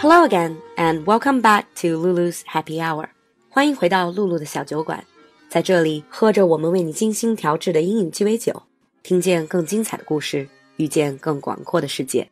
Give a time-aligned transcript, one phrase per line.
[0.00, 3.08] Hello again, and welcome back to Lulu's Happy Hour.
[3.48, 5.02] 欢迎回到露露的小酒馆，
[5.48, 8.62] 在这里喝着我们为你精心调制的阴影鸡尾酒，
[9.02, 12.28] 听见更精彩的故事，遇见更广阔的世界。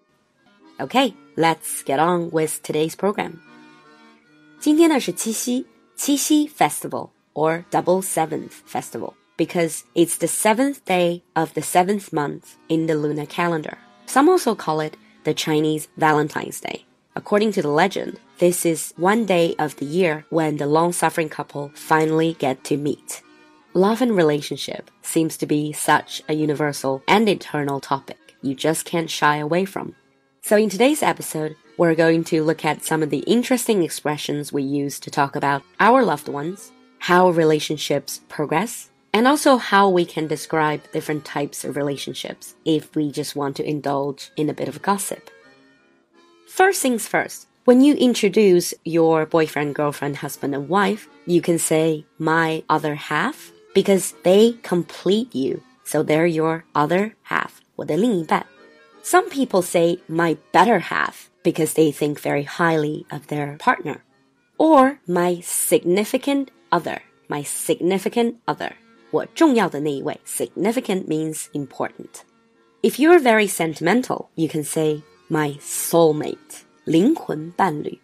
[0.78, 3.32] Okay, let's get on with today's program.
[4.60, 5.66] 今天呢是七夕，
[5.96, 12.86] 七夕 Festival or Double Seventh Festival because it's the seventh day of the seventh month in
[12.86, 13.78] the lunar calendar.
[14.06, 14.94] Some also call it
[15.24, 16.84] the Chinese Valentine's Day.
[17.19, 21.27] According to the legend, this is one day of the year when the long suffering
[21.27, 23.21] couple finally get to meet.
[23.73, 29.09] Love and relationship seems to be such a universal and eternal topic you just can't
[29.09, 29.95] shy away from.
[30.43, 34.63] So in today's episode, we're going to look at some of the interesting expressions we
[34.63, 40.25] use to talk about our loved ones, how relationships progress, and also how we can
[40.25, 44.81] describe different types of relationships if we just want to indulge in a bit of
[44.81, 45.29] gossip.
[46.48, 52.04] First things first, when you introduce your boyfriend, girlfriend, husband, and wife, you can say
[52.18, 55.62] my other half because they complete you.
[55.84, 57.60] So they're your other half.
[57.76, 58.46] 我的另一半.
[59.02, 64.02] Some people say my better half because they think very highly of their partner.
[64.56, 67.00] Or my significant other.
[67.28, 68.72] My significant other.
[69.10, 70.18] 我重要的那一位.
[70.26, 72.22] Significant means important.
[72.82, 77.98] If you're very sentimental, you can say my soulmate, 灵魂伴侣.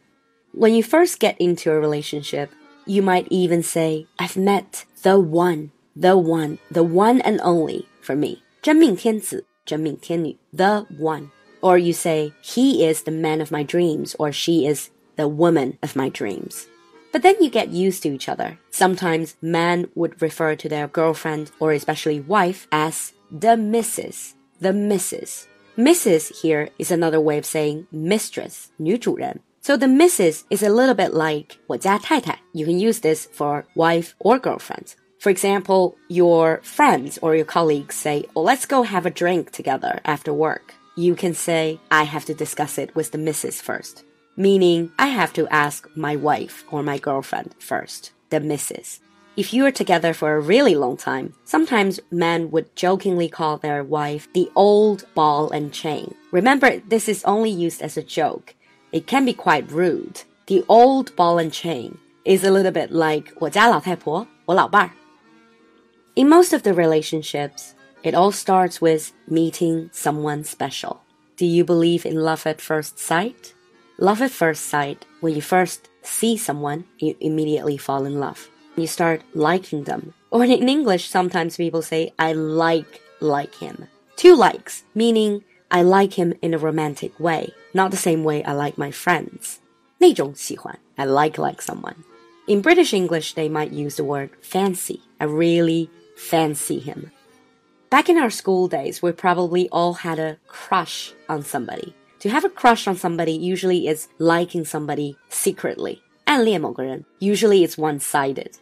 [0.53, 2.49] When you first get into a relationship,
[2.87, 8.17] you might even say, I've met the one, the one, the one and only for
[8.17, 8.39] me.
[8.63, 11.31] 真命天子,真命天女, the one.
[11.61, 15.79] Or you say, he is the man of my dreams, or she is the woman
[15.83, 16.67] of my dreams.
[17.13, 18.59] But then you get used to each other.
[18.71, 25.47] Sometimes men would refer to their girlfriend or especially wife as the missus, the missus.
[25.77, 26.43] Mrs.
[26.43, 29.41] here is another way of saying mistress, 女主人.
[29.63, 32.39] So the missus is a little bit like 我家太太.
[32.53, 34.95] You can use this for wife or girlfriend.
[35.19, 40.01] For example, your friends or your colleagues say, oh, let's go have a drink together
[40.05, 40.75] after work.
[40.97, 44.05] You can say, I have to discuss it with the missus first.
[44.37, 49.01] Meaning, I have to ask my wife or my girlfriend first, the missus.
[49.37, 53.83] If you are together for a really long time, sometimes men would jokingly call their
[53.83, 56.15] wife the old ball and chain.
[56.31, 58.55] Remember, this is only used as a joke.
[58.93, 60.25] It can be quite rude.
[60.47, 64.91] The old ball and chain is a little bit like 我家老太婆,我老伴儿.
[66.17, 70.99] In most of the relationships, it all starts with meeting someone special.
[71.37, 73.55] Do you believe in love at first sight?
[73.97, 78.87] Love at first sight, when you first see someone, you immediately fall in love you
[78.87, 80.15] start liking them.
[80.31, 83.89] Or in English, sometimes people say, I like like him.
[84.17, 88.53] Two likes, meaning I like him in a romantic way, not the same way I
[88.53, 89.59] like my friends.
[89.99, 91.97] 那种喜欢, I like like someone.
[92.47, 95.01] In British English, they might use the word fancy.
[95.19, 97.11] I really fancy him.
[97.91, 101.95] Back in our school days, we probably all had a crush on somebody.
[102.21, 106.01] To have a crush on somebody usually is liking somebody secretly.
[106.25, 108.53] 暗恋某个人, usually it's one-sided.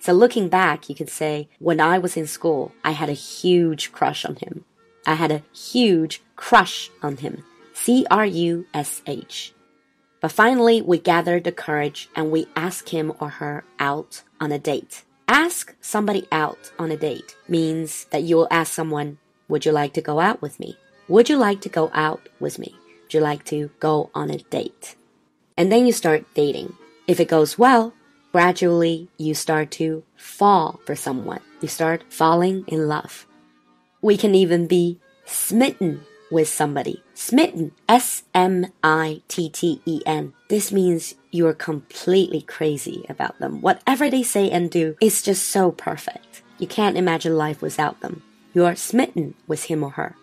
[0.00, 3.92] So looking back, you could say, when I was in school, I had a huge
[3.92, 4.64] crush on him.
[5.06, 7.44] I had a huge crush on him.
[7.74, 9.52] C R U S H.
[10.20, 14.58] But finally, we gathered the courage and we ask him or her out on a
[14.58, 15.04] date.
[15.28, 19.18] Ask somebody out on a date means that you will ask someone,
[19.48, 20.76] Would you like to go out with me?
[21.08, 22.74] Would you like to go out with me?
[23.02, 24.96] Would you like to go on a date?
[25.56, 26.74] And then you start dating.
[27.06, 27.92] If it goes well,
[28.32, 31.40] gradually you start to fall for someone.
[31.60, 33.26] You start falling in love.
[34.02, 37.02] We can even be smitten with somebody.
[37.14, 37.72] Smitten.
[37.88, 38.72] S-M-I-T-T-E-N.
[40.48, 43.60] This means you're completely crazy about them.
[43.60, 46.42] Whatever they say and do is just so perfect.
[46.58, 48.22] You can't imagine life without them.
[48.54, 50.16] You're smitten with him or her.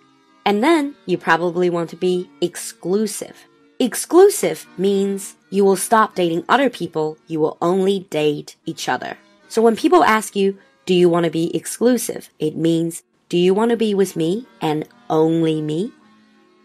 [0.45, 3.45] And then you probably want to be exclusive.
[3.79, 9.19] Exclusive means you will stop dating other people, you will only date each other.
[9.49, 10.56] So when people ask you,
[10.87, 12.31] do you want to be exclusive?
[12.38, 15.93] It means, do you want to be with me and only me?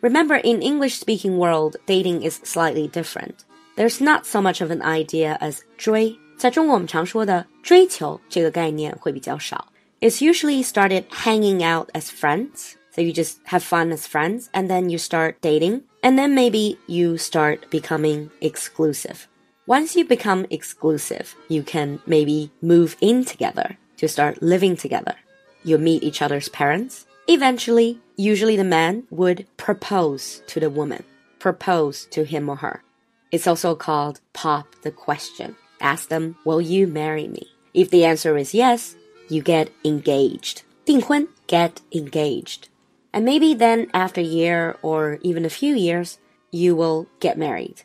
[0.01, 3.45] Remember, in English speaking world, dating is slightly different.
[3.75, 6.17] There's not so much of an idea as 追。
[6.37, 9.67] 在中国我们常说的追求这个概念会比较少。
[10.01, 12.75] It's usually started hanging out as friends.
[12.91, 16.78] So you just have fun as friends and then you start dating and then maybe
[16.86, 19.28] you start becoming exclusive.
[19.66, 25.14] Once you become exclusive, you can maybe move in together to start living together.
[25.62, 27.06] You meet each other's parents.
[27.28, 31.04] Eventually, usually the man would propose to the woman,
[31.38, 32.82] propose to him or her.
[33.30, 35.56] It's also called pop the question.
[35.80, 37.48] Ask them, will you marry me?
[37.72, 38.96] If the answer is yes,
[39.28, 40.62] you get engaged.
[40.84, 42.68] 订婚, get engaged.
[43.13, 46.19] And maybe then after a year or even a few years,
[46.51, 47.83] you will get married.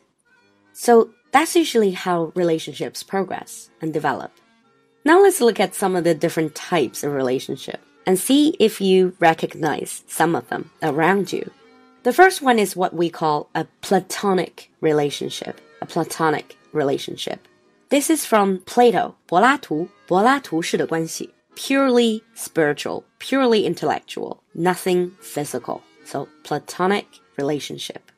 [0.73, 4.31] So that's usually how relationships progress and develop.
[5.05, 9.15] Now let's look at some of the different types of relationship and see if you
[9.19, 11.51] recognize some of them around you.
[12.03, 15.61] The first one is what we call a platonic relationship.
[15.81, 17.47] A platonic relationship.
[17.89, 21.29] This is from Plato, 柏拉图,柏拉图式的关系.
[21.57, 25.83] Purely spiritual, purely intellectual, nothing physical.
[26.05, 27.07] So platonic
[27.37, 28.11] relationship.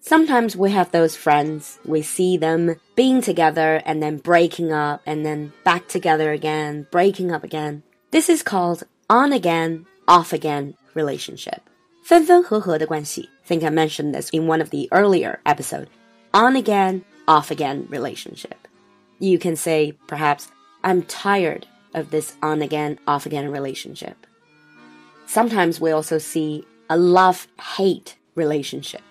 [0.00, 5.24] Sometimes we have those friends, we see them being together and then breaking up and
[5.24, 7.84] then back together again, breaking up again.
[8.10, 11.60] This is called on again, off again relationship.
[12.02, 13.28] 分分合合的关系.
[13.46, 15.86] Think I mentioned this in one of the earlier episode.
[16.32, 18.56] On again, off again relationship.
[19.20, 20.48] You can say, perhaps,
[20.82, 24.25] I'm tired of this on again, off again relationship.
[25.25, 29.01] Sometimes we also see a love hate relationship.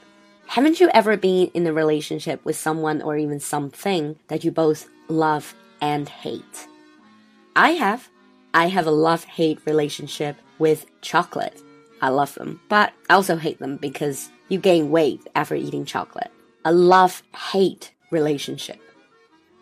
[0.46, 4.88] Haven't you ever been in a relationship with someone or even something that you both
[5.08, 6.69] love and hate?
[7.55, 8.08] I have.
[8.55, 11.61] I have a love hate relationship with chocolate.
[12.00, 16.31] I love them, but I also hate them because you gain weight after eating chocolate.
[16.64, 17.22] A love
[17.52, 18.81] hate relationship.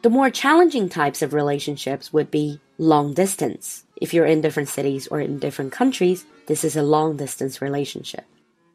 [0.04, 3.84] The more challenging types of relationships would be long distance.
[3.96, 8.26] If you're in different cities or in different countries, this is a long distance relationship.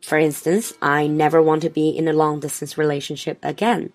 [0.01, 3.93] For instance, I never want to be in a long distance relationship again.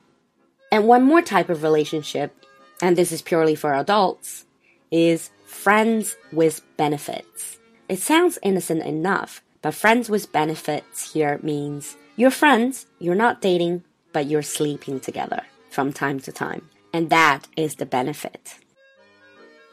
[0.70, 2.32] And one more type of relationship,
[2.80, 4.46] and this is purely for adults,
[4.92, 7.58] is friends with benefits.
[7.88, 13.82] It sounds innocent enough, but friends with benefits here means you're friends, you're not dating,
[14.12, 16.70] but you're sleeping together from time to time.
[16.93, 18.55] And that is the benefit.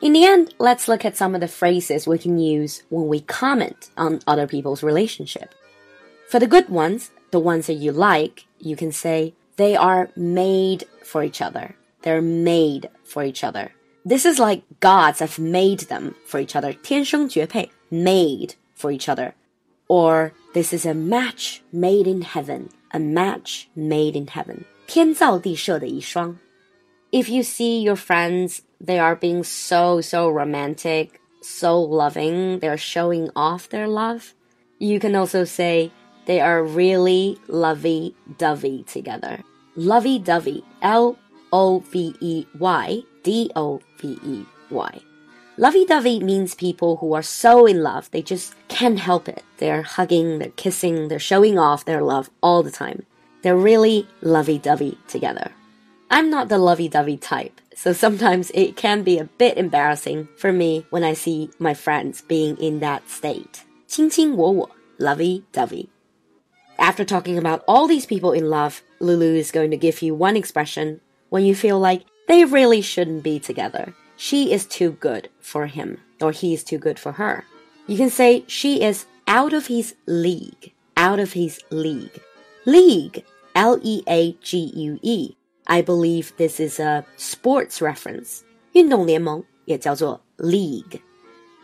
[0.03, 3.21] In the end, let's look at some of the phrases we can use when we
[3.21, 5.55] comment on other people's relationship.
[6.29, 10.85] For the good ones, the ones that you like, you can say they are made
[11.03, 11.77] for each other.
[12.03, 13.73] They're made for each other.
[14.05, 16.73] This is like gods have made them for each other.
[16.75, 19.33] 天生绝配, made for each other.
[19.89, 24.65] Or this is a match made in heaven, a match made in heaven.
[24.87, 26.39] 天造地设的一双.
[27.12, 33.30] If you see your friends, they are being so, so romantic, so loving, they're showing
[33.36, 34.34] off their love.
[34.80, 35.92] You can also say
[36.26, 39.44] they are really lovey dovey together.
[39.76, 41.18] Lovey dovey, L
[41.52, 45.02] O V E Y D O V E Y.
[45.58, 49.44] Lovey dovey means people who are so in love, they just can't help it.
[49.58, 53.06] They're hugging, they're kissing, they're showing off their love all the time.
[53.42, 55.52] They're really lovey dovey together.
[56.11, 60.53] I'm not the lovey dovey type, so sometimes it can be a bit embarrassing for
[60.53, 63.65] me when I see my friends being in that state.
[63.87, 65.89] 卿卿我我, lovey dovey.
[66.79, 70.37] After talking about all these people in love, Lulu is going to give you one
[70.37, 71.01] expression
[71.31, 76.01] when you feel like they really shouldn't be together she is too good for him
[76.21, 77.45] or he is too good for her.
[77.87, 82.21] You can say she is out of his league, out of his league.
[82.65, 85.37] League, L E A G U E.
[85.67, 88.43] I believe this is a sports reference.
[88.73, 91.01] 运动联盟也叫做 league.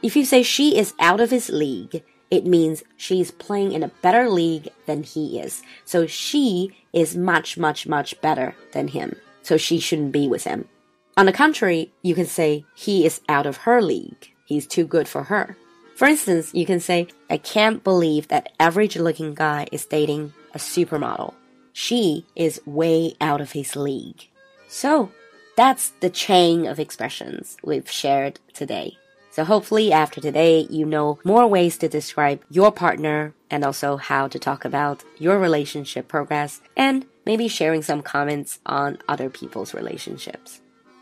[0.02, 3.83] If you say she is out of his league, it means she is playing in
[3.83, 5.62] a better league than he is.
[5.85, 9.16] So she is much, much, much better than him.
[9.42, 10.66] So she shouldn't be with him.
[11.16, 14.33] On the contrary, you can say he is out of her league.
[14.47, 15.57] He's too good for her.
[15.95, 20.59] For instance, you can say, I can't believe that average looking guy is dating a
[20.59, 21.35] supermodel.
[21.79, 24.29] She is way out of his league.
[24.67, 25.12] So,
[25.55, 28.98] that's the chain of expressions we've shared today.
[29.29, 34.27] So hopefully after today, you know more ways to describe your partner and also how
[34.27, 40.62] to talk about your relationship progress and maybe sharing some comments on other people's relationships.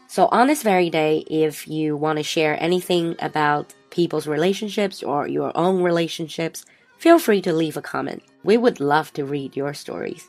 [0.10, 5.26] So on this very day, if you want to share anything about people's relationships or
[5.26, 6.66] your own relationships,
[6.98, 8.24] feel free to leave a comment.
[8.44, 10.28] We would love to read your stories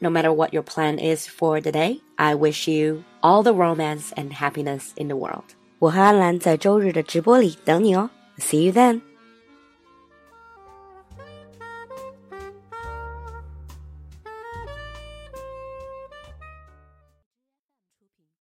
[0.00, 4.12] No matter what your plan is for the day, I wish you all the romance
[4.16, 5.44] and happiness in the world.
[5.78, 8.10] 我和安兰在周日的直播里等你哦。
[8.38, 9.00] See you then.